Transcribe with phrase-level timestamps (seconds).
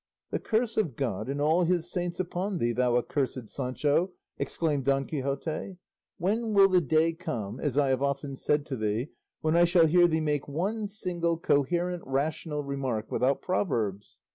[0.31, 5.05] "The curse of God and all his saints upon thee, thou accursed Sancho!" exclaimed Don
[5.05, 5.77] Quixote;
[6.17, 9.11] "when will the day come as I have often said to thee
[9.41, 14.21] when I shall hear thee make one single coherent, rational remark without proverbs?